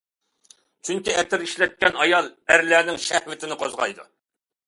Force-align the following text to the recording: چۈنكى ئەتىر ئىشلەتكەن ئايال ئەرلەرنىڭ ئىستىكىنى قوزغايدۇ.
چۈنكى 0.87 1.13
ئەتىر 1.17 1.43
ئىشلەتكەن 1.47 1.99
ئايال 2.05 2.31
ئەرلەرنىڭ 2.55 2.99
ئىستىكىنى 3.01 3.61
قوزغايدۇ. 3.63 4.09